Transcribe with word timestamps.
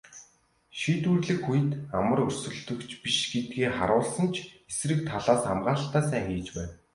Шийдвэрлэх 0.79 1.41
үед 1.51 1.69
амар 1.97 2.19
өрсөлдөгч 2.27 2.91
биш 3.03 3.17
гэдгээ 3.31 3.69
харуулсан 3.77 4.27
ч 4.33 4.35
эсрэг 4.71 4.99
талаас 5.09 5.41
хамгаалалтаа 5.47 6.03
сайн 6.09 6.25
хийж 6.29 6.47
байв. 6.55 6.71